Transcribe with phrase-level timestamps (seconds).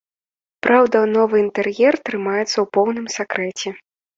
[0.67, 3.79] Праўда, новы інтэр'ер трымаецца ў поўным сакрэце.